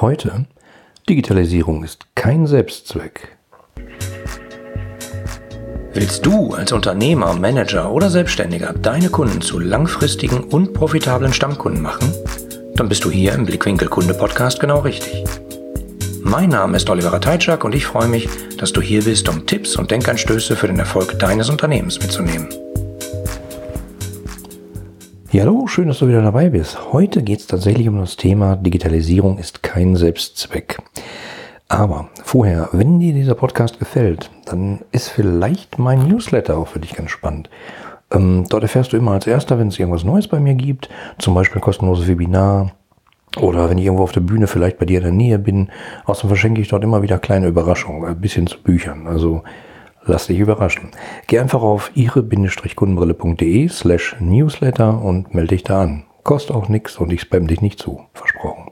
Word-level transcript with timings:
Heute, 0.00 0.46
Digitalisierung 1.08 1.84
ist 1.84 2.16
kein 2.16 2.48
Selbstzweck. 2.48 3.36
Willst 5.92 6.26
du 6.26 6.52
als 6.52 6.72
Unternehmer, 6.72 7.32
Manager 7.34 7.92
oder 7.92 8.10
Selbstständiger 8.10 8.72
deine 8.72 9.08
Kunden 9.08 9.40
zu 9.40 9.60
langfristigen 9.60 10.42
und 10.42 10.74
profitablen 10.74 11.32
Stammkunden 11.32 11.80
machen? 11.80 12.12
Dann 12.74 12.88
bist 12.88 13.04
du 13.04 13.10
hier 13.10 13.34
im 13.34 13.46
Blickwinkel 13.46 13.86
Kunde 13.86 14.14
Podcast 14.14 14.58
genau 14.58 14.80
richtig. 14.80 15.22
Mein 16.22 16.48
Name 16.48 16.76
ist 16.76 16.90
Oliver 16.90 17.20
Teitschak 17.20 17.62
und 17.62 17.74
ich 17.74 17.86
freue 17.86 18.08
mich, 18.08 18.28
dass 18.58 18.72
du 18.72 18.80
hier 18.80 19.04
bist, 19.04 19.28
um 19.28 19.46
Tipps 19.46 19.76
und 19.76 19.92
Denkanstöße 19.92 20.56
für 20.56 20.66
den 20.66 20.80
Erfolg 20.80 21.20
deines 21.20 21.50
Unternehmens 21.50 22.00
mitzunehmen. 22.00 22.48
Ja, 25.34 25.42
hallo, 25.42 25.66
schön, 25.66 25.88
dass 25.88 25.98
du 25.98 26.06
wieder 26.06 26.22
dabei 26.22 26.50
bist. 26.50 26.92
Heute 26.92 27.20
geht 27.20 27.40
es 27.40 27.48
tatsächlich 27.48 27.88
um 27.88 27.98
das 27.98 28.16
Thema 28.16 28.54
Digitalisierung 28.54 29.38
ist 29.38 29.64
kein 29.64 29.96
Selbstzweck. 29.96 30.78
Aber 31.66 32.08
vorher, 32.22 32.68
wenn 32.70 33.00
dir 33.00 33.12
dieser 33.12 33.34
Podcast 33.34 33.80
gefällt, 33.80 34.30
dann 34.44 34.82
ist 34.92 35.08
vielleicht 35.08 35.76
mein 35.76 36.06
Newsletter 36.06 36.56
auch 36.56 36.68
für 36.68 36.78
dich 36.78 36.94
ganz 36.94 37.10
spannend. 37.10 37.50
Ähm, 38.12 38.44
dort 38.48 38.62
erfährst 38.62 38.92
du 38.92 38.96
immer 38.96 39.10
als 39.10 39.26
erster, 39.26 39.58
wenn 39.58 39.66
es 39.66 39.78
irgendwas 39.80 40.04
Neues 40.04 40.28
bei 40.28 40.38
mir 40.38 40.54
gibt, 40.54 40.88
zum 41.18 41.34
Beispiel 41.34 41.58
ein 41.58 41.64
kostenloses 41.64 42.06
Webinar 42.06 42.70
oder 43.40 43.68
wenn 43.68 43.78
ich 43.78 43.86
irgendwo 43.86 44.04
auf 44.04 44.12
der 44.12 44.20
Bühne 44.20 44.46
vielleicht 44.46 44.78
bei 44.78 44.86
dir 44.86 44.98
in 44.98 45.04
der 45.04 45.12
Nähe 45.12 45.40
bin. 45.40 45.68
Außerdem 46.04 46.28
verschenke 46.28 46.60
ich 46.60 46.68
dort 46.68 46.84
immer 46.84 47.02
wieder 47.02 47.18
kleine 47.18 47.48
Überraschungen, 47.48 48.04
ein 48.04 48.20
bisschen 48.20 48.46
zu 48.46 48.62
Büchern. 48.62 49.08
Also 49.08 49.42
Lass 50.06 50.26
dich 50.26 50.38
überraschen. 50.38 50.90
Geh 51.28 51.38
einfach 51.38 51.62
auf 51.62 51.90
ihre-kundenbrille.de 51.94 53.68
slash 53.68 54.16
newsletter 54.20 55.00
und 55.00 55.34
melde 55.34 55.54
dich 55.54 55.62
da 55.62 55.82
an. 55.82 56.04
Kostet 56.22 56.54
auch 56.54 56.68
nichts 56.68 56.98
und 56.98 57.10
ich 57.10 57.22
spam 57.22 57.46
dich 57.46 57.62
nicht 57.62 57.80
zu. 57.80 58.02
Versprochen. 58.12 58.70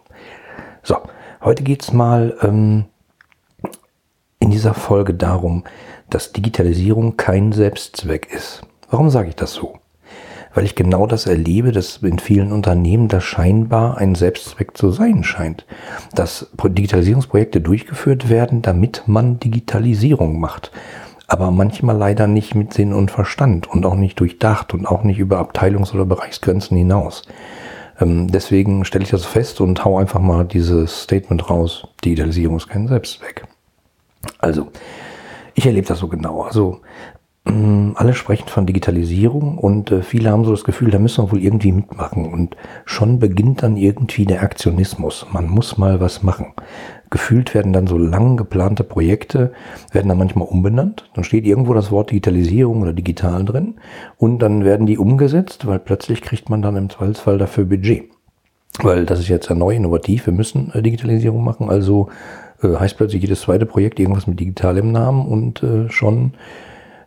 So, 0.82 0.96
heute 1.40 1.62
geht's 1.62 1.92
mal 1.92 2.36
ähm, 2.42 2.84
in 4.40 4.50
dieser 4.50 4.74
Folge 4.74 5.14
darum, 5.14 5.64
dass 6.10 6.32
Digitalisierung 6.32 7.16
kein 7.16 7.52
Selbstzweck 7.52 8.28
ist. 8.30 8.62
Warum 8.90 9.08
sage 9.08 9.30
ich 9.30 9.36
das 9.36 9.54
so? 9.54 9.78
Weil 10.52 10.64
ich 10.64 10.74
genau 10.74 11.06
das 11.06 11.24
erlebe, 11.24 11.72
dass 11.72 11.98
in 11.98 12.18
vielen 12.18 12.52
Unternehmen 12.52 13.08
das 13.08 13.24
scheinbar 13.24 13.96
ein 13.96 14.14
Selbstzweck 14.14 14.76
zu 14.76 14.90
sein 14.90 15.24
scheint. 15.24 15.64
Dass 16.14 16.50
Digitalisierungsprojekte 16.62 17.62
durchgeführt 17.62 18.28
werden, 18.28 18.60
damit 18.60 19.04
man 19.06 19.40
Digitalisierung 19.40 20.38
macht 20.38 20.70
aber 21.32 21.50
manchmal 21.50 21.96
leider 21.96 22.26
nicht 22.26 22.54
mit 22.54 22.74
Sinn 22.74 22.92
und 22.92 23.10
Verstand 23.10 23.66
und 23.66 23.86
auch 23.86 23.94
nicht 23.94 24.20
durchdacht 24.20 24.74
und 24.74 24.84
auch 24.84 25.02
nicht 25.02 25.18
über 25.18 25.40
Abteilungs- 25.40 25.94
oder 25.94 26.04
Bereichsgrenzen 26.04 26.76
hinaus. 26.76 27.22
Ähm, 27.98 28.30
deswegen 28.30 28.84
stelle 28.84 29.04
ich 29.04 29.10
das 29.10 29.24
fest 29.24 29.62
und 29.62 29.82
hau 29.82 29.96
einfach 29.96 30.20
mal 30.20 30.44
dieses 30.44 31.04
Statement 31.04 31.48
raus. 31.48 31.88
Digitalisierung 32.04 32.58
ist 32.58 32.68
kein 32.68 32.86
Selbstzweck. 32.86 33.46
Also, 34.40 34.68
ich 35.54 35.64
erlebe 35.64 35.88
das 35.88 36.00
so 36.00 36.08
genau. 36.08 36.42
Also, 36.42 36.82
ähm, 37.46 37.94
alle 37.96 38.12
sprechen 38.12 38.48
von 38.48 38.66
Digitalisierung 38.66 39.56
und 39.56 39.90
äh, 39.90 40.02
viele 40.02 40.30
haben 40.30 40.44
so 40.44 40.50
das 40.50 40.64
Gefühl, 40.64 40.90
da 40.90 40.98
müssen 40.98 41.24
wir 41.24 41.32
wohl 41.32 41.42
irgendwie 41.42 41.72
mitmachen. 41.72 42.30
Und 42.30 42.58
schon 42.84 43.18
beginnt 43.18 43.62
dann 43.62 43.78
irgendwie 43.78 44.26
der 44.26 44.42
Aktionismus. 44.42 45.26
Man 45.32 45.48
muss 45.48 45.78
mal 45.78 45.98
was 45.98 46.22
machen 46.22 46.52
gefühlt 47.12 47.54
werden 47.54 47.72
dann 47.72 47.86
so 47.86 47.96
lang 47.96 48.36
geplante 48.36 48.82
Projekte, 48.82 49.52
werden 49.92 50.08
dann 50.08 50.18
manchmal 50.18 50.48
umbenannt. 50.48 51.08
Dann 51.14 51.22
steht 51.22 51.44
irgendwo 51.44 51.74
das 51.74 51.92
Wort 51.92 52.10
Digitalisierung 52.10 52.82
oder 52.82 52.92
digital 52.92 53.44
drin 53.44 53.74
und 54.16 54.40
dann 54.40 54.64
werden 54.64 54.86
die 54.86 54.98
umgesetzt, 54.98 55.66
weil 55.68 55.78
plötzlich 55.78 56.22
kriegt 56.22 56.50
man 56.50 56.62
dann 56.62 56.74
im 56.74 56.90
Zweifelsfall 56.90 57.38
dafür 57.38 57.66
Budget. 57.66 58.10
Weil 58.80 59.04
das 59.04 59.20
ist 59.20 59.28
jetzt 59.28 59.48
ja 59.48 59.54
neu, 59.54 59.76
innovativ, 59.76 60.26
wir 60.26 60.32
müssen 60.32 60.72
äh, 60.74 60.82
Digitalisierung 60.82 61.44
machen, 61.44 61.68
also 61.68 62.08
äh, 62.62 62.74
heißt 62.74 62.96
plötzlich 62.96 63.22
jedes 63.22 63.42
zweite 63.42 63.66
Projekt 63.66 64.00
irgendwas 64.00 64.26
mit 64.26 64.40
digital 64.40 64.78
im 64.78 64.90
Namen 64.90 65.26
und 65.26 65.62
äh, 65.62 65.90
schon 65.90 66.32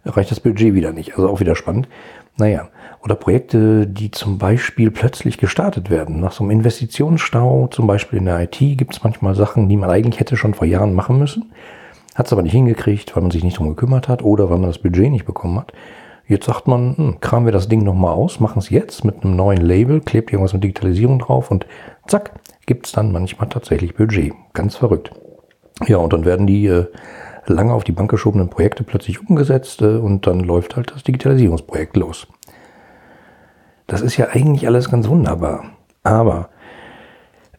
reicht 0.06 0.30
das 0.30 0.40
Budget 0.40 0.76
wieder 0.76 0.94
nicht. 0.94 1.16
Also 1.16 1.28
auch 1.28 1.40
wieder 1.40 1.56
spannend. 1.56 1.90
Naja, 2.38 2.70
oder 3.06 3.16
Projekte, 3.16 3.86
die 3.86 4.10
zum 4.10 4.40
Beispiel 4.40 4.90
plötzlich 4.90 5.38
gestartet 5.38 5.92
werden. 5.92 6.20
Nach 6.20 6.32
so 6.32 6.44
einem 6.44 6.52
Investitionsstau, 6.52 7.68
zum 7.68 7.86
Beispiel 7.86 8.18
in 8.18 8.26
der 8.26 8.42
IT, 8.42 8.58
gibt 8.58 8.96
es 8.96 9.04
manchmal 9.04 9.36
Sachen, 9.36 9.70
die 9.70 9.78
man 9.78 9.92
eigentlich 9.92 10.20
hätte 10.20 10.36
schon 10.36 10.56
vor 10.56 10.66
Jahren 10.66 10.96
machen 10.96 11.20
müssen, 11.20 11.52
hat 12.16 12.26
es 12.26 12.34
aber 12.34 12.42
nicht 12.42 12.54
hingekriegt, 12.54 13.16
weil 13.16 13.22
man 13.22 13.32
sich 13.32 13.44
nicht 13.44 13.60
drum 13.60 13.70
gekümmert 13.70 14.08
hat 14.08 14.24
oder 14.24 14.50
weil 14.50 14.58
man 14.58 14.70
das 14.70 14.80
Budget 14.80 15.12
nicht 15.12 15.26
bekommen 15.26 15.60
hat. 15.60 15.72
Jetzt 16.28 16.48
sagt 16.48 16.68
man, 16.68 16.98
hm, 16.98 17.20
kramen 17.22 17.46
wir 17.46 17.52
das 17.52 17.68
Ding 17.68 17.84
nochmal 17.84 18.16
aus, 18.16 18.40
machen 18.40 18.58
es 18.58 18.72
jetzt 18.72 19.06
mit 19.06 19.24
einem 19.24 19.36
neuen 19.36 19.62
Label, 19.62 20.02
klebt 20.02 20.34
irgendwas 20.34 20.54
mit 20.54 20.64
Digitalisierung 20.64 21.20
drauf 21.20 21.52
und 21.52 21.68
zack, 22.08 22.32
gibt 22.66 22.88
es 22.88 22.92
dann 22.92 23.12
manchmal 23.12 23.50
tatsächlich 23.50 23.94
Budget. 23.94 24.34
Ganz 24.54 24.76
verrückt. 24.76 25.12
Ja, 25.86 25.98
und 25.98 26.12
dann 26.12 26.26
werden 26.26 26.48
die 26.48 26.66
äh, 26.66 26.88
lange 27.46 27.74
auf 27.74 27.84
die 27.84 27.92
Bank 27.92 28.10
geschobenen 28.10 28.50
Projekte 28.50 28.84
plötzlich 28.84 29.22
umgesetzt 29.30 29.84
äh, 29.84 29.98
und 29.98 30.26
dann 30.26 30.40
läuft 30.40 30.76
halt 30.76 30.92
das 30.96 31.04
Digitalisierungsprojekt 31.04 31.96
los. 31.98 32.26
Das 33.88 34.02
ist 34.02 34.18
ja 34.18 34.30
eigentlich 34.30 34.68
alles 34.68 34.90
ganz 34.90 35.08
wunderbar. 35.08 35.66
Aber 36.04 36.50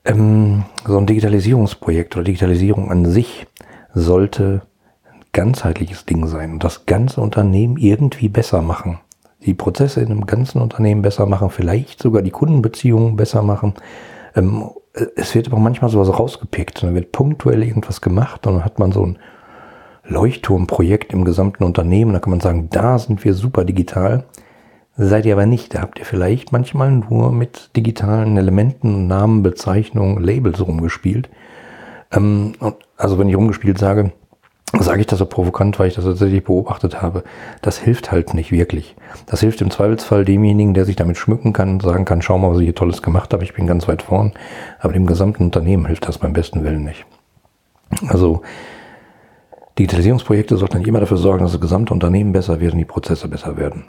ähm, 0.04 0.64
so 0.86 0.98
ein 0.98 1.06
Digitalisierungsprojekt 1.06 2.16
oder 2.16 2.24
Digitalisierung 2.24 2.90
an 2.90 3.04
sich 3.06 3.46
sollte 3.94 4.62
ein 5.04 5.24
ganzheitliches 5.32 6.06
Ding 6.06 6.26
sein 6.26 6.52
und 6.52 6.64
das 6.64 6.86
ganze 6.86 7.20
Unternehmen 7.20 7.76
irgendwie 7.76 8.28
besser 8.28 8.62
machen. 8.62 9.00
Die 9.44 9.54
Prozesse 9.54 10.00
in 10.00 10.10
einem 10.10 10.26
ganzen 10.26 10.60
Unternehmen 10.60 11.02
besser 11.02 11.26
machen, 11.26 11.50
vielleicht 11.50 12.00
sogar 12.02 12.22
die 12.22 12.30
Kundenbeziehungen 12.30 13.16
besser 13.16 13.42
machen. 13.42 13.74
Ähm, 14.34 14.70
es 15.14 15.34
wird 15.34 15.48
aber 15.48 15.58
manchmal 15.58 15.90
sowas 15.90 16.18
rausgepickt. 16.18 16.82
Dann 16.82 16.94
wird 16.94 17.12
punktuell 17.12 17.62
irgendwas 17.62 18.00
gemacht 18.00 18.46
und 18.46 18.54
dann 18.54 18.64
hat 18.64 18.78
man 18.78 18.92
so 18.92 19.04
ein 19.04 19.18
Leuchtturmprojekt 20.04 21.12
im 21.12 21.24
gesamten 21.24 21.64
Unternehmen. 21.64 22.12
Da 22.12 22.20
kann 22.20 22.30
man 22.30 22.40
sagen, 22.40 22.68
da 22.70 22.98
sind 22.98 23.24
wir 23.24 23.34
super 23.34 23.64
digital. 23.64 24.24
Seid 24.96 25.26
ihr 25.26 25.34
aber 25.34 25.46
nicht. 25.46 25.74
Da 25.74 25.82
habt 25.82 25.98
ihr 25.98 26.06
vielleicht 26.06 26.52
manchmal 26.52 26.90
nur 26.90 27.30
mit 27.30 27.70
digitalen 27.76 28.36
Elementen, 28.36 29.06
Namen, 29.06 29.42
Bezeichnungen, 29.42 30.22
Labels 30.22 30.66
rumgespielt. 30.66 31.28
Ähm, 32.12 32.54
also 32.96 33.18
wenn 33.18 33.28
ich 33.28 33.36
rumgespielt 33.36 33.78
sage, 33.78 34.12
sage 34.72 35.00
ich 35.00 35.06
das 35.06 35.18
so 35.18 35.26
provokant, 35.26 35.78
weil 35.78 35.88
ich 35.88 35.94
das 35.94 36.04
tatsächlich 36.04 36.44
beobachtet 36.44 37.02
habe. 37.02 37.24
Das 37.60 37.78
hilft 37.78 38.10
halt 38.10 38.34
nicht 38.34 38.52
wirklich. 38.52 38.96
Das 39.26 39.40
hilft 39.40 39.60
im 39.60 39.70
Zweifelsfall 39.70 40.24
demjenigen, 40.24 40.74
der 40.74 40.86
sich 40.86 40.96
damit 40.96 41.18
schmücken 41.18 41.52
kann 41.52 41.80
sagen 41.80 42.04
kann, 42.04 42.22
schau 42.22 42.38
mal, 42.38 42.50
was 42.50 42.58
ich 42.58 42.64
hier 42.64 42.74
Tolles 42.74 43.02
gemacht 43.02 43.32
habe, 43.32 43.44
ich 43.44 43.54
bin 43.54 43.66
ganz 43.66 43.86
weit 43.88 44.02
vorn. 44.02 44.32
Aber 44.80 44.92
dem 44.92 45.06
gesamten 45.06 45.44
Unternehmen 45.44 45.86
hilft 45.86 46.08
das 46.08 46.18
beim 46.18 46.32
besten 46.32 46.64
Willen 46.64 46.84
nicht. 46.84 47.04
Also 48.08 48.42
Digitalisierungsprojekte 49.78 50.56
sollten 50.56 50.82
immer 50.82 51.00
dafür 51.00 51.18
sorgen, 51.18 51.42
dass 51.42 51.52
das 51.52 51.60
gesamte 51.60 51.92
Unternehmen 51.92 52.32
besser 52.32 52.60
wird 52.60 52.72
und 52.72 52.78
die 52.78 52.86
Prozesse 52.86 53.28
besser 53.28 53.58
werden. 53.58 53.84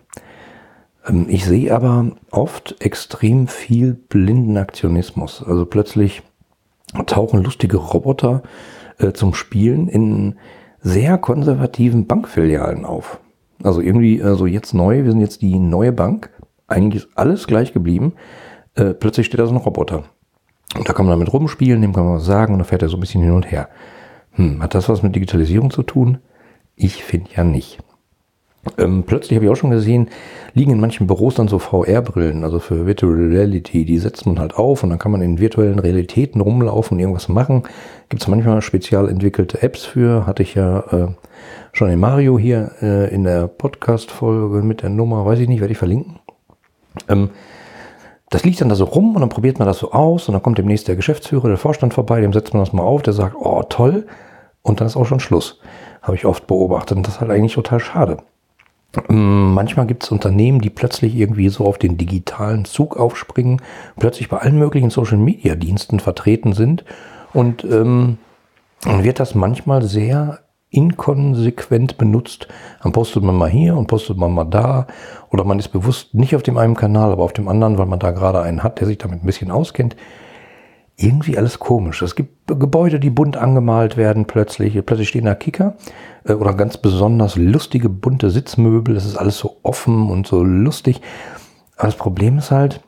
Ähm, 1.08 1.26
ich 1.30 1.46
sehe 1.46 1.74
aber 1.74 2.12
oft 2.32 2.76
extrem 2.80 3.48
viel 3.48 3.94
blinden 3.94 4.58
Aktionismus. 4.58 5.44
Also 5.46 5.66
plötzlich 5.66 6.24
tauchen 7.06 7.44
lustige 7.44 7.78
Roboter 7.78 8.44
äh, 9.00 9.12
zum 9.12 9.34
Spielen 9.34 9.88
in 9.88 10.36
sehr 10.80 11.18
konservativen 11.18 12.08
Bankfilialen 12.08 12.86
auf. 12.86 13.20
Also 13.64 13.82
irgendwie, 13.82 14.22
also 14.22 14.46
jetzt 14.46 14.74
neu, 14.74 15.04
wir 15.04 15.12
sind 15.12 15.22
jetzt 15.22 15.42
die 15.42 15.60
neue 15.60 15.92
Bank. 15.92 16.30
Eigentlich 16.68 17.04
ist 17.04 17.18
alles 17.18 17.48
gleich 17.48 17.74
geblieben. 17.74 18.14
Äh, 18.76 18.94
plötzlich 18.94 19.26
steht 19.26 19.40
da 19.40 19.48
so 19.48 19.54
ein 19.54 19.58
Roboter. 19.58 20.04
Und 20.78 20.88
da 20.88 20.94
kann 20.94 21.06
man 21.06 21.18
damit 21.18 21.34
rumspielen, 21.34 21.82
dem 21.82 21.94
kann 21.94 22.06
man 22.06 22.16
was 22.16 22.26
sagen 22.26 22.54
und 22.54 22.60
dann 22.60 22.68
fährt 22.68 22.82
er 22.82 22.90
so 22.90 22.98
ein 22.98 23.00
bisschen 23.00 23.24
hin 23.24 23.32
und 23.32 23.50
her. 23.50 23.70
Hm, 24.32 24.62
hat 24.62 24.76
das 24.76 24.90
was 24.90 25.02
mit 25.02 25.16
Digitalisierung 25.16 25.72
zu 25.72 25.82
tun? 25.82 26.20
Ich 26.76 27.04
finde 27.04 27.32
ja 27.36 27.44
nicht. 27.44 27.80
Ähm, 28.78 29.04
plötzlich 29.06 29.36
habe 29.36 29.46
ich 29.46 29.52
auch 29.52 29.56
schon 29.56 29.72
gesehen, 29.72 30.10
liegen 30.54 30.72
in 30.72 30.80
manchen 30.80 31.08
Büros 31.08 31.36
dann 31.36 31.48
so 31.48 31.60
VR-Brillen, 31.60 32.44
also 32.44 32.60
für 32.60 32.86
Virtual 32.86 33.14
Reality. 33.14 33.86
Die 33.86 34.00
setzt 34.00 34.26
man 34.26 34.40
halt 34.40 34.56
auf 34.56 34.84
und 34.84 34.90
dann 34.90 35.00
kann 35.00 35.12
man 35.12 35.22
in 35.22 35.40
virtuellen 35.40 35.80
Realitäten 35.80 36.42
rumlaufen 36.42 36.96
und 36.96 37.00
irgendwas 37.00 37.30
machen. 37.30 37.64
Gibt 38.10 38.22
es 38.22 38.28
manchmal 38.28 38.62
spezial 38.62 39.10
entwickelte 39.10 39.62
Apps 39.62 39.84
für. 39.84 40.26
Hatte 40.26 40.44
ich 40.44 40.56
ja 40.56 40.80
äh, 40.92 41.08
schon 41.74 41.90
in 41.90 42.00
Mario 42.00 42.40
hier 42.40 42.72
äh, 42.82 43.14
in 43.14 43.24
der 43.24 43.48
Podcast-Folge 43.48 44.64
mit 44.64 44.82
der 44.82 44.90
Nummer, 44.90 45.26
weiß 45.26 45.40
ich 45.40 45.48
nicht, 45.48 45.62
werde 45.62 45.74
ich 45.74 45.78
verlinken. 45.78 46.20
Ähm, 47.08 47.30
das 48.30 48.44
liegt 48.44 48.60
dann 48.60 48.70
da 48.70 48.76
so 48.76 48.84
rum 48.84 49.16
und 49.16 49.22
dann 49.22 49.30
probiert 49.30 49.60
man 49.60 49.68
das 49.68 49.80
so 49.80 49.92
aus 49.92 50.28
und 50.28 50.34
dann 50.34 50.44
kommt 50.44 50.58
demnächst 50.58 50.88
der 50.88 50.98
Geschäftsführer, 50.98 51.48
der 51.48 51.58
Vorstand 51.58 51.94
vorbei, 51.94 52.20
dem 52.20 52.34
setzt 52.34 52.54
man 52.54 52.62
das 52.62 52.74
mal 52.74 52.84
auf, 52.84 53.02
der 53.02 53.14
sagt, 53.14 53.36
oh 53.40 53.64
toll, 53.64 54.06
und 54.64 54.82
dann 54.82 54.88
ist 54.88 54.98
auch 54.98 55.06
schon 55.06 55.22
Schluss. 55.22 55.60
Habe 56.02 56.16
ich 56.16 56.26
oft 56.26 56.46
beobachtet 56.46 56.98
und 56.98 57.08
das 57.08 57.16
ist 57.16 57.22
halt 57.22 57.32
eigentlich 57.32 57.54
total 57.54 57.80
schade. 57.80 58.18
Mm, 59.10 59.54
manchmal 59.54 59.86
gibt 59.86 60.04
es 60.04 60.12
Unternehmen, 60.12 60.62
die 60.62 60.70
plötzlich 60.70 61.16
irgendwie 61.16 61.50
so 61.50 61.66
auf 61.66 61.78
den 61.78 61.98
digitalen 61.98 62.66
Zug 62.66 62.98
aufspringen, 62.98 63.62
plötzlich 63.98 64.30
bei 64.30 64.38
allen 64.38 64.58
möglichen 64.58 64.90
Social-Media-Diensten 64.90 66.00
vertreten 66.00 66.54
sind 66.54 66.84
und 67.34 67.64
ähm, 67.64 68.18
wird 68.86 69.20
das 69.20 69.36
manchmal 69.36 69.84
sehr 69.84 70.40
inkonsequent 70.70 71.98
benutzt. 71.98 72.48
Dann 72.84 72.92
postet 72.92 73.24
man 73.24 73.36
mal 73.36 73.50
hier 73.50 73.76
und 73.78 73.88
postet 73.88 74.18
man 74.18 74.34
mal 74.34 74.46
da 74.46 74.88
oder 75.32 75.44
man 75.44 75.60
ist 75.60 75.70
bewusst 75.70 76.14
nicht 76.14 76.36
auf 76.36 76.44
dem 76.44 76.58
einen 76.58 76.76
Kanal, 76.76 77.12
aber 77.12 77.24
auf 77.24 77.34
dem 77.34 77.48
anderen, 77.48 77.78
weil 77.78 77.86
man 77.86 78.00
da 78.00 78.12
gerade 78.12 78.42
einen 78.42 78.64
hat, 78.64 78.80
der 78.80 78.88
sich 78.88 78.98
damit 78.98 79.24
ein 79.24 79.26
bisschen 79.26 79.52
auskennt. 79.52 79.96
Irgendwie 80.98 81.38
alles 81.38 81.60
komisch. 81.60 82.02
Es 82.02 82.16
gibt 82.16 82.48
Gebäude, 82.48 83.00
die 83.00 83.12
bunt 83.12 83.38
angemalt 83.38 83.98
werden 83.98 84.26
plötzlich. 84.26 84.74
Plötzlich 84.84 85.10
stehen 85.10 85.26
da 85.26 85.36
Kicker 85.36 85.76
äh, 86.26 86.34
oder 86.34 86.54
ganz 86.54 86.78
besonders 86.78 87.36
lustige 87.36 87.88
bunte 87.88 88.32
Sitzmöbel. 88.32 88.96
Es 88.96 89.06
ist 89.06 89.16
alles 89.16 89.38
so 89.38 89.58
offen 89.62 90.10
und 90.10 90.26
so 90.26 90.44
lustig. 90.44 91.02
Aber 91.78 91.88
das 91.88 91.98
Problem 91.98 92.40
ist 92.40 92.50
halt, 92.50 92.82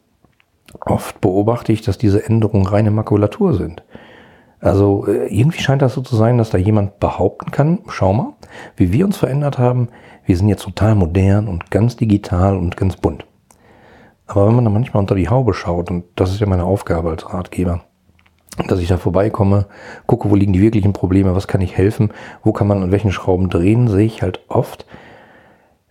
oft 0.86 1.22
beobachte 1.22 1.72
ich, 1.72 1.82
dass 1.82 2.00
diese 2.00 2.26
Änderungen 2.26 2.66
reine 2.66 2.90
Makulatur 2.90 3.54
sind. 3.54 3.84
Also 4.60 5.06
äh, 5.08 5.28
irgendwie 5.28 5.62
scheint 5.62 5.84
das 5.84 5.94
so 5.94 6.02
zu 6.02 6.16
sein, 6.16 6.40
dass 6.40 6.50
da 6.50 6.58
jemand 6.58 7.00
behaupten 7.00 7.52
kann, 7.52 7.80
schau 7.90 8.14
mal, 8.14 8.34
wie 8.76 8.92
wir 8.92 9.06
uns 9.06 9.18
verändert 9.18 9.60
haben, 9.60 9.90
wir 10.26 10.36
sind 10.36 10.50
jetzt 10.50 10.64
total 10.64 10.96
modern 10.96 11.48
und 11.48 11.70
ganz 11.70 11.96
digital 11.96 12.58
und 12.58 12.76
ganz 12.76 12.98
bunt. 12.98 13.26
Aber 14.26 14.48
wenn 14.48 14.56
man 14.56 14.66
da 14.66 14.72
manchmal 14.72 15.02
unter 15.02 15.16
die 15.16 15.30
Haube 15.30 15.54
schaut, 15.54 15.90
und 15.90 16.06
das 16.16 16.32
ist 16.32 16.40
ja 16.40 16.48
meine 16.48 16.66
Aufgabe 16.66 17.10
als 17.10 17.34
Ratgeber, 17.34 17.82
dass 18.68 18.80
ich 18.80 18.88
da 18.88 18.98
vorbeikomme, 18.98 19.68
gucke, 20.06 20.30
wo 20.30 20.36
liegen 20.36 20.54
die 20.54 20.62
wirklichen 20.62 20.94
Probleme, 20.94 21.36
was 21.36 21.48
kann 21.48 21.62
ich 21.62 21.78
helfen, 21.78 22.12
wo 22.44 22.52
kann 22.52 22.68
man 22.68 22.84
an 22.84 22.92
welchen 22.92 23.12
Schrauben 23.12 23.50
drehen, 23.50 23.88
sehe 23.88 24.06
ich 24.06 24.22
halt 24.22 24.42
oft, 24.48 24.86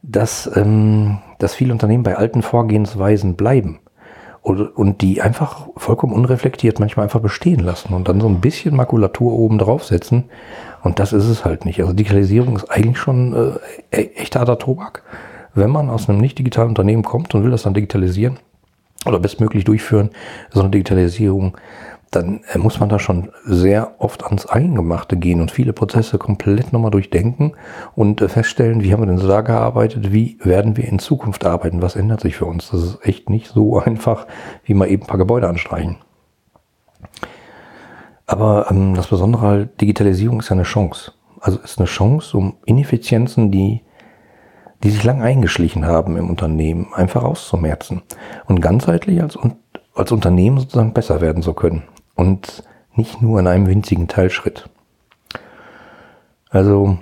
dass, 0.03 0.51
ähm, 0.57 1.19
dass 1.39 1.55
viele 1.55 1.73
Unternehmen 1.73 2.03
bei 2.03 2.17
alten 2.17 2.43
Vorgehensweisen 2.43 3.37
bleiben 3.37 3.81
und, 4.43 4.61
und 4.61 5.03
die 5.03 5.21
einfach 5.21 5.69
vollkommen 5.77 6.13
unreflektiert 6.13 6.81
manchmal 6.81 7.05
einfach 7.05 7.21
bestehen 7.21 7.61
lassen 7.61 7.95
und 7.95 8.09
dann 8.09 8.21
so 8.21 8.29
ein 8.29 8.41
bisschen 8.41 8.75
Makulatur 8.77 9.33
oben 9.33 9.59
draufsetzen. 9.59 10.25
Und 10.83 10.99
das 10.99 11.13
ist 11.13 11.27
es 11.27 11.45
halt 11.45 11.65
nicht. 11.65 11.81
Also 11.81 11.93
Digitalisierung 11.93 12.57
ist 12.57 12.71
eigentlich 12.71 12.99
schon 12.99 13.35
äh, 13.91 14.01
e-, 14.01 14.11
echter 14.17 14.41
harter 14.41 14.59
Tobak. 14.59 15.03
Wenn 15.55 15.71
man 15.71 15.91
aus 15.91 16.09
einem 16.09 16.19
nicht 16.19 16.39
digitalen 16.39 16.71
Unternehmen 16.71 17.03
kommt 17.03 17.35
und 17.35 17.43
will 17.43 17.51
das 17.51 17.65
dann 17.65 17.75
digitalisieren 17.75 18.39
oder 19.07 19.19
bestmöglich 19.19 19.65
durchführen, 19.65 20.11
so 20.51 20.61
eine 20.61 20.71
Digitalisierung, 20.71 21.57
dann 22.11 22.41
äh, 22.53 22.59
muss 22.59 22.81
man 22.81 22.89
da 22.89 22.99
schon 22.99 23.31
sehr 23.45 24.01
oft 24.01 24.25
ans 24.25 24.47
Eingemachte 24.47 25.17
gehen 25.17 25.41
und 25.41 25.51
viele 25.51 25.73
Prozesse 25.73 26.19
komplett 26.19 26.73
nochmal 26.73 26.91
durchdenken 26.91 27.53
und 27.95 28.21
äh, 28.21 28.29
feststellen, 28.29 28.83
wie 28.83 28.93
haben 28.93 29.03
wir 29.03 29.07
denn 29.07 29.19
so 29.19 29.29
da 29.29 29.43
gearbeitet, 29.43 30.13
wie 30.13 30.39
werden 30.43 30.77
wir 30.77 30.85
in 30.85 30.99
Zukunft 30.99 31.45
arbeiten, 31.45 31.83
was 31.83 31.97
ändert 31.97 32.21
sich 32.21 32.37
für 32.37 32.47
uns. 32.47 32.71
Das 32.71 32.83
ist 32.83 32.99
echt 33.03 33.31
nicht 33.31 33.49
so 33.49 33.79
einfach, 33.85 34.27
wie 34.65 34.75
mal 34.75 34.89
eben 34.89 35.03
ein 35.03 35.09
paar 35.09 35.19
Gebäude 35.19 35.49
anstreichen. 35.49 35.97
Aber 38.27 38.67
ähm, 38.71 38.95
das 38.95 39.09
Besondere 39.09 39.43
halt, 39.43 39.81
Digitalisierung 39.81 40.41
ist 40.41 40.49
ja 40.49 40.55
eine 40.55 40.65
Chance. 40.65 41.13
Also 41.41 41.59
ist 41.59 41.79
eine 41.79 41.87
Chance, 41.87 42.37
um 42.37 42.57
Ineffizienzen, 42.65 43.51
die, 43.51 43.83
die 44.83 44.91
sich 44.91 45.05
lang 45.05 45.23
eingeschlichen 45.23 45.87
haben 45.87 46.17
im 46.17 46.29
Unternehmen, 46.29 46.89
einfach 46.95 47.23
auszumerzen 47.23 48.03
und 48.47 48.61
ganzheitlich 48.61 49.23
als, 49.23 49.39
als 49.95 50.13
Unternehmen 50.13 50.59
sozusagen 50.59 50.93
besser 50.95 51.21
werden 51.21 51.43
zu 51.43 51.55
können 51.55 51.85
und 52.19 52.65
nicht 52.95 53.23
nur 53.23 53.39
in 53.39 53.47
einem 53.47 53.69
winzigen 53.69 54.09
Teilschritt. 54.09 54.69
Also, 56.51 56.99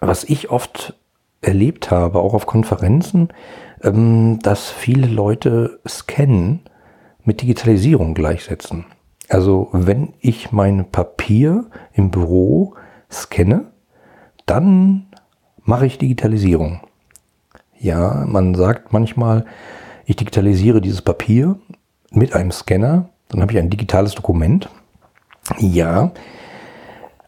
was 0.00 0.22
ich 0.24 0.50
oft 0.50 0.94
erlebt 1.40 1.90
habe, 1.90 2.18
auch 2.18 2.34
auf 2.34 2.44
Konferenzen, 2.44 3.30
ähm, 3.82 4.38
dass 4.42 4.70
viele 4.70 5.06
Leute 5.06 5.80
Scannen 5.88 6.60
mit 7.24 7.40
Digitalisierung 7.40 8.12
gleichsetzen. 8.12 8.84
Also, 9.28 9.70
wenn 9.72 10.12
ich 10.20 10.52
mein 10.52 10.90
Papier 10.90 11.64
im 11.94 12.10
Büro 12.10 12.74
scanne, 13.10 13.72
dann 14.44 15.06
mache 15.64 15.86
ich 15.86 15.98
Digitalisierung. 15.98 16.80
Ja, 17.78 18.24
man 18.26 18.54
sagt 18.54 18.92
manchmal, 18.92 19.46
ich 20.04 20.16
digitalisiere 20.16 20.80
dieses 20.80 21.02
Papier 21.02 21.58
mit 22.10 22.34
einem 22.34 22.52
Scanner 22.52 23.08
dann 23.28 23.42
habe 23.42 23.52
ich 23.52 23.58
ein 23.58 23.70
digitales 23.70 24.14
Dokument. 24.14 24.68
Ja, 25.58 26.12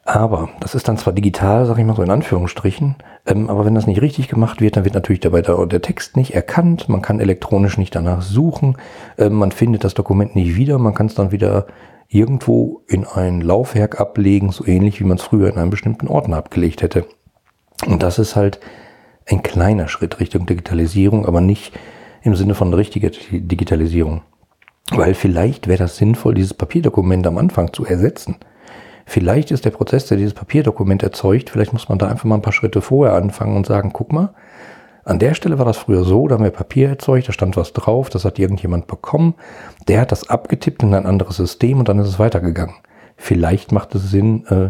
aber 0.05 0.49
das 0.61 0.75
ist 0.75 0.89
dann 0.89 0.97
zwar 0.97 1.13
digital, 1.13 1.67
sage 1.67 1.81
ich 1.81 1.87
mal 1.87 1.95
so 1.95 2.03
in 2.03 2.11
Anführungsstrichen, 2.11 2.97
ähm, 3.27 3.51
aber 3.51 3.67
wenn 3.67 3.75
das 3.75 3.87
nicht 3.87 4.01
richtig 4.01 4.29
gemacht 4.29 4.61
wird, 4.61 4.77
dann 4.77 4.85
wird 4.85 4.95
natürlich 4.95 5.21
dabei 5.21 5.43
der, 5.43 5.67
der 5.67 5.83
Text 5.83 6.17
nicht 6.17 6.35
erkannt, 6.35 6.89
man 6.89 7.03
kann 7.03 7.21
elektronisch 7.21 7.77
nicht 7.77 7.95
danach 7.95 8.23
suchen, 8.23 8.79
ähm, 9.19 9.35
man 9.35 9.53
findet 9.53 9.85
das 9.85 9.95
Dokument 9.95 10.35
nicht 10.35 10.57
wieder, 10.57 10.79
man 10.79 10.95
kann 10.95 11.07
es 11.07 11.15
dann 11.15 11.31
wieder 11.31 11.67
irgendwo 12.09 12.81
in 12.89 13.05
ein 13.07 13.43
Laufwerk 13.43 14.01
ablegen, 14.01 14.51
so 14.51 14.67
ähnlich 14.67 14.99
wie 14.99 15.05
man 15.05 15.19
es 15.19 15.23
früher 15.25 15.51
in 15.51 15.59
einem 15.59 15.71
bestimmten 15.71 16.09
Ordner 16.09 16.39
abgelegt 16.39 16.81
hätte. 16.81 17.05
Und 17.87 18.03
das 18.03 18.19
ist 18.19 18.35
halt 18.35 18.61
ein 19.27 19.43
kleiner 19.43 19.89
Schritt 19.89 20.21
Richtung 20.21 20.47
Digitalisierung, 20.47 21.27
aber 21.27 21.43
nicht 21.43 21.79
im 22.23 22.35
Sinne 22.35 22.55
von 22.55 22.73
richtiger 22.73 23.11
Digitalisierung. 23.31 24.23
Weil 24.93 25.15
vielleicht 25.15 25.69
wäre 25.69 25.79
das 25.79 25.97
sinnvoll, 25.97 26.35
dieses 26.35 26.55
Papierdokument 26.55 27.27
am 27.27 27.39
Anfang 27.39 27.73
zu 27.73 27.85
ersetzen. 27.85 28.37
Vielleicht 29.05 29.51
ist 29.51 29.65
der 29.65 29.71
Prozess, 29.71 30.07
der 30.07 30.19
dieses 30.19 30.35
Papierdokument 30.35 31.03
erzeugt, 31.03 31.51
vielleicht 31.51 31.73
muss 31.73 31.89
man 31.89 31.99
da 31.99 32.09
einfach 32.09 32.25
mal 32.25 32.35
ein 32.35 32.43
paar 32.43 32.53
Schritte 32.53 32.83
vorher 32.83 33.15
anfangen 33.15 33.57
und 33.57 33.67
sagen, 33.67 33.91
guck 33.93 34.13
mal, 34.13 34.35
an 35.05 35.19
der 35.19 35.33
Stelle 35.33 35.59
war 35.59 35.65
das 35.65 35.79
früher 35.79 36.05
so, 36.05 36.29
da 36.29 36.35
haben 36.35 36.45
wir 36.45 36.51
Papier 36.51 36.91
erzeugt, 36.91 37.29
da 37.29 37.33
stand 37.33 37.57
was 37.57 37.73
drauf, 37.73 38.11
das 38.11 38.27
hat 38.27 38.39
irgendjemand 38.39 38.87
bekommen, 38.87 39.35
der 39.89 40.03
hat 40.03 40.13
das 40.13 40.29
abgetippt 40.29 40.83
in 40.83 40.93
ein 40.93 41.07
anderes 41.07 41.37
System 41.37 41.79
und 41.79 41.89
dann 41.89 41.99
ist 41.99 42.09
es 42.09 42.19
weitergegangen. 42.19 42.75
Vielleicht 43.17 43.73
macht 43.73 43.95
es 43.95 44.11
Sinn, 44.11 44.45
äh, 44.49 44.69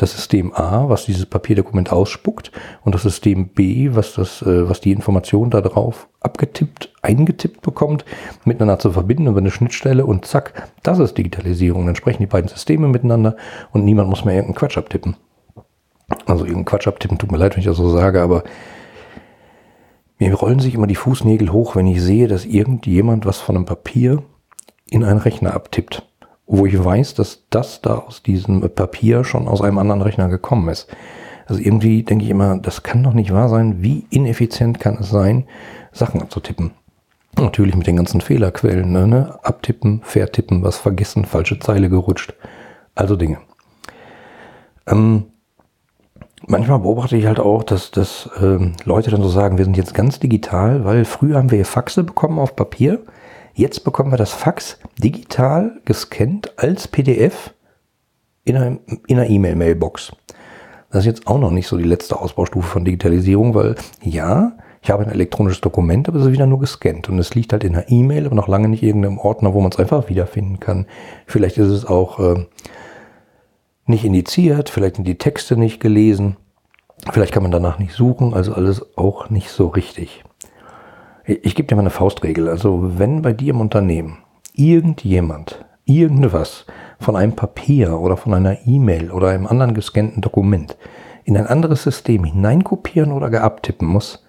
das 0.00 0.12
System 0.12 0.54
A, 0.54 0.88
was 0.88 1.04
dieses 1.04 1.26
Papierdokument 1.26 1.92
ausspuckt, 1.92 2.50
und 2.84 2.94
das 2.94 3.02
System 3.02 3.48
B, 3.48 3.90
was 3.92 4.14
das, 4.14 4.40
äh, 4.42 4.68
was 4.68 4.80
die 4.80 4.92
Information 4.92 5.50
da 5.50 5.60
drauf 5.60 6.08
abgetippt, 6.20 6.92
eingetippt 7.02 7.60
bekommt, 7.60 8.04
miteinander 8.44 8.78
zu 8.78 8.92
verbinden 8.92 9.26
über 9.26 9.40
eine 9.40 9.50
Schnittstelle 9.50 10.06
und 10.06 10.24
zack, 10.24 10.70
das 10.82 10.98
ist 10.98 11.18
Digitalisierung. 11.18 11.86
Dann 11.86 11.96
sprechen 11.96 12.22
die 12.22 12.26
beiden 12.26 12.48
Systeme 12.48 12.88
miteinander 12.88 13.36
und 13.72 13.84
niemand 13.84 14.08
muss 14.08 14.24
mehr 14.24 14.34
irgendeinen 14.34 14.58
Quatsch 14.58 14.78
abtippen. 14.78 15.16
Also 16.26 16.44
irgendeinen 16.44 16.64
Quatsch 16.64 16.88
abtippen, 16.88 17.18
tut 17.18 17.30
mir 17.30 17.38
leid, 17.38 17.54
wenn 17.54 17.60
ich 17.60 17.66
das 17.66 17.76
so 17.76 17.90
sage, 17.90 18.22
aber 18.22 18.44
mir 20.18 20.34
rollen 20.34 20.60
sich 20.60 20.74
immer 20.74 20.86
die 20.86 20.96
Fußnägel 20.96 21.52
hoch, 21.52 21.76
wenn 21.76 21.86
ich 21.86 22.02
sehe, 22.02 22.26
dass 22.26 22.44
irgendjemand 22.44 23.26
was 23.26 23.38
von 23.38 23.56
einem 23.56 23.64
Papier 23.66 24.22
in 24.86 25.04
einen 25.04 25.20
Rechner 25.20 25.54
abtippt 25.54 26.09
wo 26.50 26.66
ich 26.66 26.84
weiß, 26.84 27.14
dass 27.14 27.44
das 27.48 27.80
da 27.80 27.94
aus 27.94 28.22
diesem 28.22 28.60
Papier 28.74 29.22
schon 29.22 29.46
aus 29.46 29.62
einem 29.62 29.78
anderen 29.78 30.02
Rechner 30.02 30.28
gekommen 30.28 30.68
ist. 30.68 30.88
Also 31.46 31.62
irgendwie 31.62 32.02
denke 32.02 32.24
ich 32.24 32.30
immer, 32.30 32.58
das 32.58 32.82
kann 32.82 33.04
doch 33.04 33.14
nicht 33.14 33.32
wahr 33.32 33.48
sein. 33.48 33.82
Wie 33.82 34.04
ineffizient 34.10 34.80
kann 34.80 34.98
es 35.00 35.10
sein, 35.10 35.44
Sachen 35.92 36.20
abzutippen? 36.20 36.72
Natürlich 37.38 37.76
mit 37.76 37.86
den 37.86 37.96
ganzen 37.96 38.20
Fehlerquellen, 38.20 38.90
ne? 38.90 39.06
ne? 39.06 39.38
Abtippen, 39.44 40.00
vertippen, 40.02 40.64
was 40.64 40.76
vergessen, 40.76 41.24
falsche 41.24 41.60
Zeile 41.60 41.88
gerutscht. 41.88 42.34
Also 42.96 43.14
Dinge. 43.14 43.38
Ähm, 44.88 45.26
manchmal 46.48 46.80
beobachte 46.80 47.16
ich 47.16 47.26
halt 47.26 47.38
auch, 47.38 47.62
dass, 47.62 47.92
dass 47.92 48.28
ähm, 48.42 48.72
Leute 48.84 49.12
dann 49.12 49.22
so 49.22 49.28
sagen, 49.28 49.56
wir 49.56 49.64
sind 49.64 49.76
jetzt 49.76 49.94
ganz 49.94 50.18
digital, 50.18 50.84
weil 50.84 51.04
früher 51.04 51.38
haben 51.38 51.52
wir 51.52 51.64
Faxe 51.64 52.02
bekommen 52.02 52.40
auf 52.40 52.56
Papier 52.56 53.04
Jetzt 53.60 53.84
bekommen 53.84 54.10
wir 54.10 54.16
das 54.16 54.32
Fax 54.32 54.78
digital 54.96 55.82
gescannt 55.84 56.58
als 56.58 56.88
PDF 56.88 57.52
in 58.42 58.56
einer 58.56 59.28
E-Mail-Mailbox. 59.28 60.12
Das 60.90 61.00
ist 61.00 61.04
jetzt 61.06 61.26
auch 61.26 61.38
noch 61.38 61.50
nicht 61.50 61.66
so 61.66 61.76
die 61.76 61.84
letzte 61.84 62.18
Ausbaustufe 62.18 62.66
von 62.66 62.86
Digitalisierung, 62.86 63.54
weil 63.54 63.74
ja, 64.00 64.56
ich 64.80 64.90
habe 64.90 65.02
ein 65.02 65.10
elektronisches 65.10 65.60
Dokument, 65.60 66.08
aber 66.08 66.20
es 66.20 66.24
ist 66.24 66.32
wieder 66.32 66.46
nur 66.46 66.58
gescannt 66.58 67.10
und 67.10 67.18
es 67.18 67.34
liegt 67.34 67.52
halt 67.52 67.62
in 67.62 67.74
einer 67.76 67.90
E-Mail, 67.90 68.24
aber 68.24 68.34
noch 68.34 68.48
lange 68.48 68.66
nicht 68.66 68.82
in 68.82 68.88
irgendeinem 68.88 69.18
Ordner, 69.18 69.52
wo 69.52 69.60
man 69.60 69.72
es 69.72 69.78
einfach 69.78 70.08
wiederfinden 70.08 70.58
kann. 70.58 70.86
Vielleicht 71.26 71.58
ist 71.58 71.68
es 71.68 71.84
auch 71.84 72.18
äh, 72.18 72.46
nicht 73.84 74.06
indiziert, 74.06 74.70
vielleicht 74.70 74.96
sind 74.96 75.06
die 75.06 75.18
Texte 75.18 75.58
nicht 75.58 75.80
gelesen, 75.80 76.38
vielleicht 77.12 77.34
kann 77.34 77.42
man 77.42 77.52
danach 77.52 77.78
nicht 77.78 77.92
suchen, 77.92 78.32
also 78.32 78.54
alles 78.54 78.96
auch 78.96 79.28
nicht 79.28 79.50
so 79.50 79.66
richtig. 79.66 80.24
Ich 81.30 81.54
gebe 81.54 81.68
dir 81.68 81.76
mal 81.76 81.82
eine 81.82 81.90
Faustregel. 81.90 82.48
Also 82.48 82.98
wenn 82.98 83.22
bei 83.22 83.32
dir 83.32 83.54
im 83.54 83.60
Unternehmen 83.60 84.18
irgendjemand 84.52 85.64
irgendwas 85.84 86.66
von 86.98 87.14
einem 87.14 87.36
Papier 87.36 88.00
oder 88.00 88.16
von 88.16 88.34
einer 88.34 88.66
E-Mail 88.66 89.12
oder 89.12 89.28
einem 89.28 89.46
anderen 89.46 89.74
gescannten 89.74 90.22
Dokument 90.22 90.76
in 91.22 91.36
ein 91.36 91.46
anderes 91.46 91.84
System 91.84 92.24
hineinkopieren 92.24 93.12
oder 93.12 93.30
geabtippen 93.30 93.86
muss, 93.86 94.26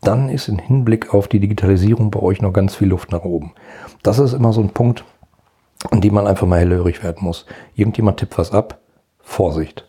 dann 0.00 0.30
ist 0.30 0.48
im 0.48 0.58
Hinblick 0.58 1.12
auf 1.12 1.28
die 1.28 1.40
Digitalisierung 1.40 2.10
bei 2.10 2.20
euch 2.20 2.40
noch 2.40 2.54
ganz 2.54 2.74
viel 2.74 2.88
Luft 2.88 3.12
nach 3.12 3.24
oben. 3.24 3.52
Das 4.02 4.18
ist 4.18 4.32
immer 4.32 4.54
so 4.54 4.62
ein 4.62 4.70
Punkt, 4.70 5.04
an 5.90 6.00
dem 6.00 6.14
man 6.14 6.26
einfach 6.26 6.46
mal 6.46 6.60
hellhörig 6.60 7.04
werden 7.04 7.22
muss. 7.22 7.44
Irgendjemand 7.74 8.18
tippt 8.18 8.38
was 8.38 8.52
ab, 8.52 8.78
Vorsicht. 9.18 9.86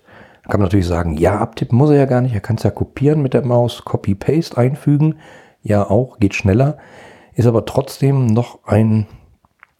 Kann 0.49 0.59
man 0.59 0.65
natürlich 0.65 0.87
sagen, 0.87 1.15
ja, 1.15 1.37
abtippen 1.39 1.77
muss 1.77 1.91
er 1.91 1.95
ja 1.95 2.05
gar 2.05 2.19
nicht, 2.19 2.33
er 2.33 2.41
kann 2.41 2.57
es 2.57 2.63
ja 2.63 2.71
kopieren 2.71 3.21
mit 3.21 3.33
der 3.33 3.45
Maus, 3.45 3.85
Copy-Paste 3.85 4.57
einfügen 4.57 5.15
ja 5.61 5.89
auch, 5.89 6.19
geht 6.19 6.35
schneller, 6.35 6.77
ist 7.33 7.47
aber 7.47 7.65
trotzdem 7.65 8.27
noch 8.27 8.59
ein 8.65 9.07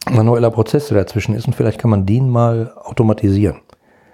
manueller 0.09 0.51
Prozess, 0.51 0.87
der 0.87 0.97
dazwischen 0.97 1.35
ist 1.35 1.47
und 1.47 1.53
vielleicht 1.53 1.79
kann 1.79 1.91
man 1.91 2.05
den 2.05 2.29
mal 2.29 2.73
automatisieren. 2.75 3.61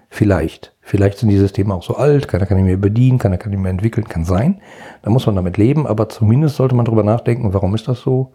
Vielleicht. 0.09 0.73
Vielleicht 0.81 1.17
sind 1.17 1.29
die 1.29 1.37
Systeme 1.37 1.73
auch 1.73 1.83
so 1.83 1.95
alt, 1.95 2.27
keiner 2.27 2.45
kann 2.45 2.57
ihn 2.57 2.65
mehr 2.65 2.77
bedienen, 2.77 3.19
keiner 3.19 3.37
kann 3.37 3.51
ihn 3.51 3.61
mehr 3.61 3.71
entwickeln, 3.71 4.07
kann 4.07 4.23
sein. 4.23 4.61
Da 5.01 5.09
muss 5.09 5.25
man 5.25 5.35
damit 5.35 5.57
leben, 5.57 5.85
aber 5.85 6.07
zumindest 6.07 6.55
sollte 6.55 6.75
man 6.75 6.85
darüber 6.85 7.03
nachdenken, 7.03 7.53
warum 7.53 7.75
ist 7.75 7.87
das 7.87 7.99
so? 7.99 8.31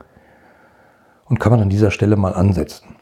Und 1.24 1.40
kann 1.40 1.52
man 1.52 1.62
an 1.62 1.70
dieser 1.70 1.90
Stelle 1.90 2.16
mal 2.16 2.34
ansetzen. 2.34 2.96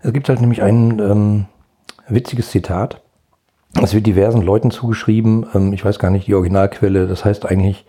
Es 0.00 0.12
gibt 0.12 0.28
halt 0.28 0.40
nämlich 0.40 0.62
ein 0.62 0.98
ähm, 0.98 1.46
witziges 2.08 2.50
Zitat. 2.50 3.02
Es 3.82 3.92
wird 3.92 4.06
diversen 4.06 4.40
Leuten 4.40 4.70
zugeschrieben. 4.70 5.46
Ähm, 5.54 5.72
ich 5.72 5.84
weiß 5.84 5.98
gar 5.98 6.10
nicht 6.10 6.26
die 6.26 6.34
Originalquelle. 6.34 7.06
Das 7.06 7.24
heißt 7.24 7.46
eigentlich, 7.46 7.84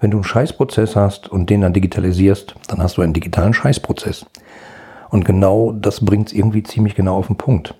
wenn 0.00 0.10
du 0.10 0.18
einen 0.18 0.24
Scheißprozess 0.24 0.96
hast 0.96 1.28
und 1.28 1.48
den 1.48 1.60
dann 1.60 1.72
digitalisierst, 1.72 2.54
dann 2.68 2.82
hast 2.82 2.96
du 2.96 3.02
einen 3.02 3.12
digitalen 3.12 3.54
Scheißprozess. 3.54 4.26
Und 5.10 5.24
genau 5.24 5.72
das 5.72 6.04
bringt 6.04 6.28
es 6.28 6.32
irgendwie 6.32 6.62
ziemlich 6.62 6.94
genau 6.94 7.16
auf 7.16 7.28
den 7.28 7.36
Punkt. 7.36 7.74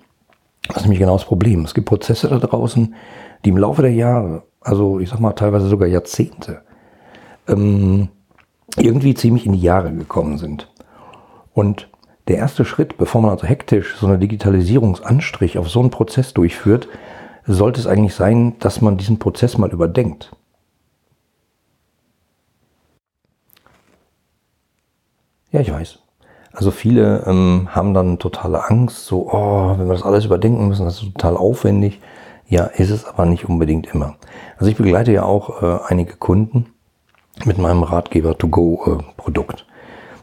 Das 0.67 0.77
ist 0.77 0.83
nämlich 0.83 0.99
genau 0.99 1.13
das 1.17 1.25
Problem. 1.25 1.65
Es 1.65 1.73
gibt 1.73 1.87
Prozesse 1.87 2.29
da 2.29 2.39
draußen, 2.39 2.95
die 3.43 3.49
im 3.49 3.57
Laufe 3.57 3.81
der 3.81 3.91
Jahre, 3.91 4.43
also 4.61 4.99
ich 4.99 5.09
sag 5.09 5.19
mal 5.19 5.33
teilweise 5.33 5.67
sogar 5.67 5.89
Jahrzehnte, 5.89 6.61
ähm, 7.49 8.07
irgendwie 8.77 9.13
ziemlich 9.13 9.45
in 9.45 9.51
die 9.51 9.61
Jahre 9.61 9.91
gekommen 9.91 10.37
sind. 10.37 10.71
Und 11.53 11.89
der 12.29 12.37
erste 12.37 12.63
Schritt, 12.63 12.97
bevor 12.97 13.21
man 13.21 13.31
also 13.31 13.45
hektisch 13.45 13.97
so 13.97 14.07
eine 14.07 14.17
Digitalisierungsanstrich 14.17 15.57
auf 15.57 15.69
so 15.69 15.81
einen 15.81 15.89
Prozess 15.89 16.33
durchführt, 16.33 16.87
sollte 17.45 17.79
es 17.79 17.87
eigentlich 17.87 18.15
sein, 18.15 18.57
dass 18.59 18.81
man 18.81 18.97
diesen 18.97 19.19
Prozess 19.19 19.57
mal 19.57 19.71
überdenkt. 19.71 20.35
Ja, 25.51 25.59
ich 25.59 25.71
weiß. 25.71 25.99
Also 26.53 26.71
viele 26.71 27.23
ähm, 27.25 27.69
haben 27.71 27.93
dann 27.93 28.19
totale 28.19 28.69
Angst, 28.69 29.05
so, 29.05 29.29
oh, 29.31 29.75
wenn 29.77 29.87
wir 29.87 29.93
das 29.93 30.03
alles 30.03 30.25
überdenken 30.25 30.67
müssen, 30.67 30.85
das 30.85 31.01
ist 31.01 31.13
total 31.13 31.35
aufwendig. 31.35 31.99
Ja, 32.47 32.65
ist 32.65 32.91
es 32.91 33.05
aber 33.05 33.25
nicht 33.25 33.45
unbedingt 33.45 33.87
immer. 33.93 34.15
Also 34.57 34.69
ich 34.69 34.77
begleite 34.77 35.11
ja 35.11 35.23
auch 35.23 35.63
äh, 35.63 35.79
einige 35.87 36.15
Kunden 36.15 36.67
mit 37.45 37.57
meinem 37.57 37.83
Ratgeber 37.83 38.37
To 38.37 38.47
Go 38.47 38.99
äh, 38.99 39.03
Produkt. 39.17 39.65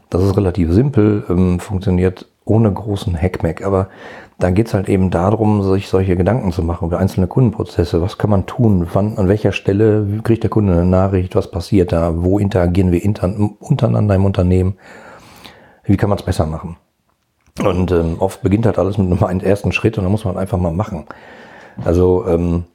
Das 0.09 0.23
ist 0.23 0.37
relativ 0.37 0.71
simpel, 0.71 1.25
ähm, 1.29 1.59
funktioniert 1.59 2.27
ohne 2.51 2.71
großen 2.71 3.19
Hackmack, 3.19 3.63
aber 3.63 3.87
da 4.37 4.49
geht's 4.49 4.73
halt 4.73 4.89
eben 4.89 5.09
darum, 5.09 5.63
sich 5.63 5.87
solche 5.87 6.17
Gedanken 6.17 6.51
zu 6.51 6.63
machen 6.63 6.87
über 6.87 6.99
einzelne 6.99 7.27
Kundenprozesse. 7.27 8.01
Was 8.01 8.17
kann 8.17 8.29
man 8.29 8.45
tun? 8.45 8.87
Wann, 8.91 9.17
an 9.17 9.29
welcher 9.29 9.51
Stelle 9.53 10.05
kriegt 10.23 10.43
der 10.43 10.49
Kunde 10.49 10.73
eine 10.73 10.85
Nachricht? 10.85 11.35
Was 11.35 11.49
passiert 11.49 11.91
da? 11.91 12.13
Wo 12.23 12.39
interagieren 12.39 12.91
wir 12.91 13.03
intern, 13.03 13.55
untereinander 13.59 14.15
im 14.15 14.25
Unternehmen? 14.25 14.75
Wie 15.83 15.95
kann 15.95 16.09
man 16.09 16.19
es 16.19 16.25
besser 16.25 16.45
machen? 16.45 16.75
Und 17.63 17.91
ähm, 17.91 18.15
oft 18.19 18.41
beginnt 18.41 18.65
halt 18.65 18.79
alles 18.79 18.97
mit 18.97 19.23
einem 19.23 19.39
ersten 19.45 19.71
Schritt 19.71 19.97
und 19.97 20.03
dann 20.03 20.11
muss 20.11 20.25
man 20.25 20.37
einfach 20.37 20.57
mal 20.57 20.73
machen. 20.73 21.05
Also 21.85 22.25
ähm, 22.27 22.65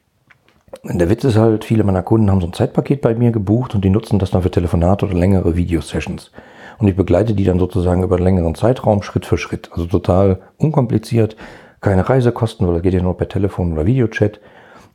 der 0.84 1.10
Witz 1.10 1.24
ist 1.24 1.36
halt, 1.36 1.64
viele 1.64 1.84
meiner 1.84 2.02
Kunden 2.02 2.30
haben 2.30 2.40
so 2.40 2.46
ein 2.46 2.52
Zeitpaket 2.52 3.02
bei 3.02 3.14
mir 3.14 3.32
gebucht 3.32 3.74
und 3.74 3.84
die 3.84 3.90
nutzen 3.90 4.18
das 4.18 4.30
dann 4.30 4.42
für 4.42 4.50
Telefonate 4.50 5.04
oder 5.04 5.14
längere 5.14 5.56
Videosessions. 5.56 6.30
Und 6.78 6.88
ich 6.88 6.96
begleite 6.96 7.34
die 7.34 7.44
dann 7.44 7.58
sozusagen 7.58 8.02
über 8.02 8.16
einen 8.16 8.24
längeren 8.24 8.54
Zeitraum, 8.54 9.02
Schritt 9.02 9.26
für 9.26 9.38
Schritt. 9.38 9.70
Also 9.72 9.86
total 9.86 10.40
unkompliziert, 10.58 11.36
keine 11.80 12.08
Reisekosten, 12.08 12.66
weil 12.66 12.74
das 12.74 12.82
geht 12.82 12.94
ja 12.94 13.02
nur 13.02 13.16
per 13.16 13.28
Telefon 13.28 13.72
oder 13.72 13.86
Videochat. 13.86 14.40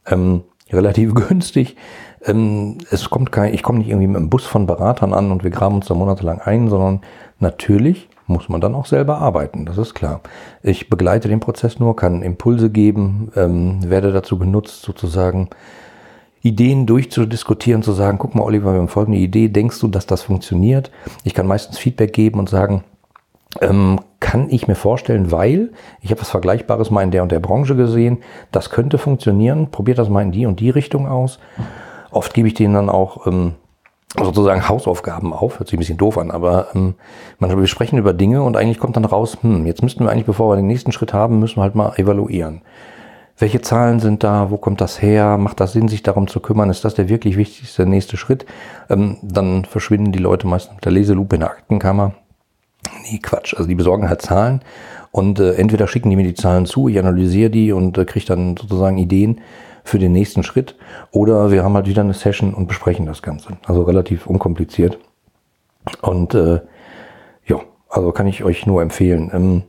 Ähm, 0.07 0.43
relativ 0.71 1.13
günstig. 1.13 1.75
Ähm, 2.23 2.77
es 2.91 3.09
kommt 3.09 3.31
kein, 3.31 3.53
ich 3.53 3.63
komme 3.63 3.79
nicht 3.79 3.89
irgendwie 3.89 4.07
mit 4.07 4.17
einem 4.17 4.29
Bus 4.29 4.45
von 4.45 4.67
Beratern 4.67 5.13
an 5.13 5.31
und 5.31 5.43
wir 5.43 5.51
graben 5.51 5.75
uns 5.75 5.87
da 5.87 5.93
monatelang 5.93 6.39
ein, 6.39 6.69
sondern 6.69 7.01
natürlich 7.39 8.09
muss 8.27 8.47
man 8.47 8.61
dann 8.61 8.75
auch 8.75 8.85
selber 8.85 9.17
arbeiten, 9.17 9.65
das 9.65 9.77
ist 9.77 9.93
klar. 9.93 10.21
Ich 10.63 10.89
begleite 10.89 11.27
den 11.27 11.41
Prozess 11.41 11.79
nur, 11.79 11.95
kann 11.95 12.21
Impulse 12.21 12.69
geben, 12.69 13.31
ähm, 13.35 13.89
werde 13.89 14.13
dazu 14.13 14.37
genutzt, 14.37 14.83
sozusagen 14.83 15.49
Ideen 16.41 16.85
durchzudiskutieren, 16.85 17.83
zu 17.83 17.91
sagen, 17.91 18.17
guck 18.17 18.35
mal, 18.35 18.43
Oliver, 18.43 18.73
wir 18.73 18.79
haben 18.79 18.87
folgende 18.87 19.19
Idee, 19.19 19.49
denkst 19.49 19.79
du, 19.79 19.87
dass 19.87 20.07
das 20.07 20.23
funktioniert? 20.23 20.91
Ich 21.23 21.33
kann 21.33 21.47
meistens 21.47 21.77
Feedback 21.77 22.13
geben 22.13 22.39
und 22.39 22.49
sagen, 22.49 22.83
ähm, 23.59 23.99
kann 24.19 24.49
ich 24.49 24.67
mir 24.67 24.75
vorstellen, 24.75 25.31
weil 25.31 25.71
ich 26.01 26.11
habe 26.11 26.21
was 26.21 26.29
Vergleichbares 26.29 26.89
mal 26.89 27.03
in 27.03 27.11
der 27.11 27.23
und 27.23 27.31
der 27.31 27.39
Branche 27.39 27.75
gesehen, 27.75 28.19
das 28.51 28.69
könnte 28.69 28.97
funktionieren, 28.97 29.71
probiert 29.71 29.97
das 29.97 30.09
mal 30.09 30.21
in 30.21 30.31
die 30.31 30.45
und 30.45 30.59
die 30.59 30.69
Richtung 30.69 31.07
aus. 31.07 31.39
Oft 32.11 32.33
gebe 32.33 32.47
ich 32.47 32.53
denen 32.53 32.73
dann 32.73 32.89
auch 32.89 33.27
ähm, 33.27 33.53
sozusagen 34.17 34.67
Hausaufgaben 34.67 35.33
auf, 35.33 35.59
hört 35.59 35.69
sich 35.69 35.77
ein 35.77 35.79
bisschen 35.79 35.97
doof 35.97 36.17
an, 36.17 36.31
aber 36.31 36.67
ähm, 36.75 36.95
manchmal 37.39 37.61
wir 37.61 37.67
sprechen 37.67 37.97
über 37.97 38.13
Dinge 38.13 38.41
und 38.41 38.57
eigentlich 38.57 38.79
kommt 38.79 38.95
dann 38.95 39.05
raus, 39.05 39.37
hm, 39.41 39.65
jetzt 39.65 39.83
müssten 39.83 40.03
wir 40.03 40.11
eigentlich, 40.11 40.25
bevor 40.25 40.51
wir 40.51 40.55
den 40.55 40.67
nächsten 40.67 40.91
Schritt 40.91 41.13
haben, 41.13 41.39
müssen 41.39 41.57
wir 41.57 41.63
halt 41.63 41.75
mal 41.75 41.93
evaluieren. 41.97 42.61
Welche 43.37 43.61
Zahlen 43.61 43.99
sind 43.99 44.23
da? 44.23 44.51
Wo 44.51 44.57
kommt 44.57 44.81
das 44.81 45.01
her? 45.01 45.37
Macht 45.37 45.59
das 45.59 45.73
Sinn, 45.73 45.87
sich 45.87 46.03
darum 46.03 46.27
zu 46.27 46.39
kümmern? 46.39 46.69
Ist 46.69 46.85
das 46.85 46.95
der 46.95 47.09
wirklich 47.09 47.37
wichtigste 47.37 47.85
nächste 47.85 48.17
Schritt? 48.17 48.45
Ähm, 48.89 49.17
dann 49.21 49.65
verschwinden 49.65 50.11
die 50.11 50.19
Leute 50.19 50.47
meistens 50.47 50.75
mit 50.75 50.85
der 50.85 50.91
Leselupe 50.91 51.35
in 51.35 51.41
der 51.41 51.51
Aktenkammer. 51.51 52.13
Nee, 53.03 53.19
Quatsch. 53.19 53.53
Also 53.55 53.67
die 53.67 53.75
besorgen 53.75 54.09
halt 54.09 54.21
Zahlen 54.21 54.61
und 55.11 55.39
äh, 55.39 55.53
entweder 55.55 55.87
schicken 55.87 56.09
die 56.09 56.15
mir 56.15 56.23
die 56.23 56.33
Zahlen 56.33 56.65
zu, 56.65 56.87
ich 56.87 56.97
analysiere 56.97 57.49
die 57.49 57.71
und 57.71 57.97
äh, 57.97 58.05
kriege 58.05 58.25
dann 58.25 58.55
sozusagen 58.57 58.97
Ideen 58.97 59.41
für 59.83 59.99
den 59.99 60.11
nächsten 60.11 60.43
Schritt. 60.43 60.75
Oder 61.11 61.51
wir 61.51 61.63
haben 61.63 61.73
halt 61.73 61.87
wieder 61.87 62.01
eine 62.01 62.13
Session 62.13 62.53
und 62.53 62.67
besprechen 62.67 63.05
das 63.05 63.21
Ganze. 63.21 63.57
Also 63.65 63.83
relativ 63.83 64.27
unkompliziert. 64.27 64.99
Und 66.01 66.33
äh, 66.33 66.61
ja, 67.45 67.59
also 67.89 68.11
kann 68.11 68.27
ich 68.27 68.43
euch 68.43 68.65
nur 68.65 68.81
empfehlen. 68.81 69.31
Ähm, 69.33 69.63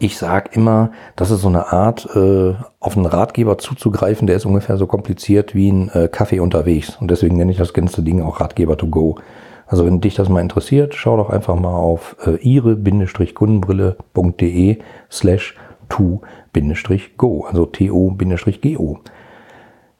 ich 0.00 0.18
sage 0.18 0.50
immer, 0.52 0.90
das 1.14 1.30
ist 1.30 1.42
so 1.42 1.48
eine 1.48 1.72
Art, 1.72 2.08
äh, 2.16 2.54
auf 2.80 2.96
einen 2.96 3.06
Ratgeber 3.06 3.56
zuzugreifen, 3.58 4.26
der 4.26 4.34
ist 4.36 4.44
ungefähr 4.44 4.78
so 4.78 4.86
kompliziert 4.86 5.54
wie 5.54 5.70
ein 5.70 5.88
äh, 5.90 6.08
Kaffee 6.08 6.40
unterwegs. 6.40 6.96
Und 7.00 7.08
deswegen 7.10 7.36
nenne 7.36 7.52
ich 7.52 7.58
das 7.58 7.72
ganze 7.72 8.02
Ding 8.02 8.20
auch 8.20 8.40
Ratgeber 8.40 8.76
to 8.76 8.88
go. 8.88 9.16
Also 9.66 9.86
wenn 9.86 10.00
dich 10.00 10.14
das 10.14 10.28
mal 10.28 10.40
interessiert, 10.40 10.94
schau 10.94 11.16
doch 11.16 11.30
einfach 11.30 11.56
mal 11.56 11.74
auf 11.74 12.16
äh, 12.24 12.36
ihre-kundenbrille.de 12.36 14.78
slash 15.10 15.56
to-go, 15.88 17.46
also 17.48 17.66
to-go. 17.66 18.98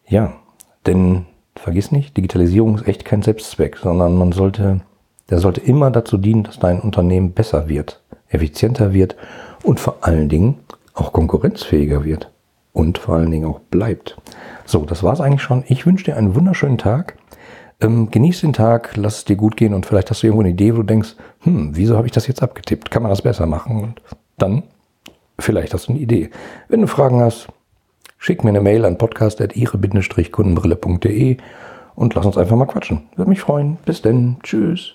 Ja, 0.09 0.33
denn 0.87 1.27
vergiss 1.55 1.93
nicht, 1.93 2.17
Digitalisierung 2.17 2.77
ist 2.77 2.89
echt 2.89 3.05
kein 3.05 3.23
Selbstzweck, 3.23 3.77
sondern 3.77 4.17
man 4.17 4.33
sollte, 4.33 4.81
der 5.31 5.39
sollte 5.39 5.61
immer 5.61 5.93
dazu 5.93 6.19
dienen, 6.19 6.43
dass 6.45 6.59
dein 6.59 6.81
Unternehmen 6.81 7.33
besser 7.33 7.69
wird, 7.69 8.03
effizienter 8.29 8.93
wird 8.93 9.17
und 9.67 9.81
vor 9.81 9.97
allen 10.03 10.29
Dingen 10.29 10.59
auch 10.95 11.13
konkurrenzfähiger 11.13 12.05
wird 12.05 12.31
und 12.73 12.99
vor 12.99 13.17
allen 13.17 13.33
Dingen 13.33 13.47
auch 13.47 13.59
bleibt. 13.59 14.17
So, 14.65 14.85
das 14.85 15.03
war's 15.03 15.21
eigentlich 15.21 15.43
schon. 15.43 15.65
Ich 15.67 15.87
wünsche 15.87 16.05
dir 16.05 16.17
einen 16.17 16.37
wunderschönen 16.37 16.79
Tag. 16.79 17.17
Ähm, 17.81 18.09
genieß 18.11 18.43
den 18.43 18.53
Tag, 18.53 18.97
lass 18.97 19.17
es 19.19 19.25
dir 19.25 19.35
gut 19.37 19.57
gehen 19.57 19.75
und 19.75 19.85
vielleicht 19.85 20.09
hast 20.11 20.23
du 20.23 20.29
irgendwo 20.29 20.43
eine 20.43 20.53
Idee, 20.53 20.75
wo 20.75 20.77
du 20.79 20.85
denkst, 20.85 21.17
hm, 21.41 21.73
wieso 21.75 21.97
habe 21.97 22.07
ich 22.07 22.13
das 22.13 22.29
jetzt 22.29 22.43
abgetippt? 22.43 22.93
Kann 22.93 23.03
man 23.03 23.11
das 23.11 23.23
besser 23.23 23.47
machen? 23.47 23.83
Und 23.83 24.01
dann 24.39 24.63
vielleicht 25.39 25.75
hast 25.75 25.89
du 25.89 25.93
eine 25.93 26.01
Idee. 26.01 26.31
Wenn 26.69 26.81
du 26.81 26.87
Fragen 26.87 27.21
hast, 27.21 27.49
schick 28.19 28.45
mir 28.45 28.51
eine 28.51 28.61
Mail 28.61 28.85
an 28.85 28.99
podcast.ihre-kundenbrille.de 28.99 31.39
und 31.97 32.15
lass 32.15 32.25
uns 32.25 32.39
einfach 32.39 32.57
mal 32.57 32.67
quatschen. 32.67 33.09
Würde 33.17 33.31
mich 33.31 33.41
freuen. 33.41 33.79
Bis 33.85 34.01
denn. 34.01 34.37
Tschüss. 34.43 34.95